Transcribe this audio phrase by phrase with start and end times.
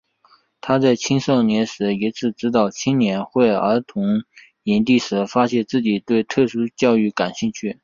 [0.61, 4.23] 他在青少年时一次指导青年会儿童
[4.63, 7.79] 营地时发现自己对特殊教育感兴趣。